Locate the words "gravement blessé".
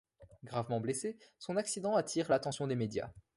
0.43-1.19